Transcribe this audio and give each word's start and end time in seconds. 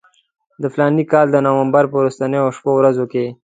د 0.61 0.63
فلاني 0.73 1.03
کال 1.11 1.27
د 1.31 1.35
نومبر 1.45 1.83
په 1.89 1.95
وروستیو 1.99 2.53
شپو 2.55 2.71
ورځو 2.75 3.05
کې. 3.11 3.25